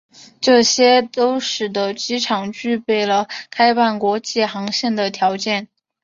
[0.41, 5.67] 这些都使得机场具备了开办国际航线的条件。